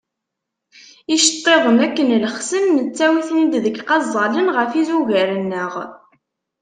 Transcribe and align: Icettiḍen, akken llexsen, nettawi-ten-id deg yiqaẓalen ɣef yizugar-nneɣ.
Icettiḍen, 1.15 1.77
akken 1.85 2.07
llexsen, 2.21 2.63
nettawi-ten-id 2.77 3.53
deg 3.65 3.75
yiqaẓalen 3.77 4.47
ɣef 4.57 4.71
yizugar-nneɣ. 4.73 5.73